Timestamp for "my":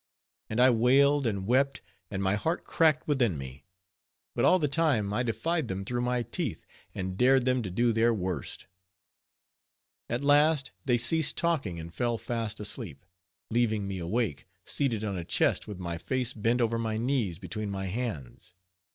2.23-2.33, 6.01-6.23, 15.77-15.99, 16.79-16.97, 17.69-17.85